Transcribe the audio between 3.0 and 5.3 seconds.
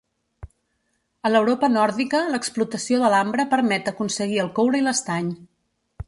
de l'ambre permet aconseguir el coure i l'estany.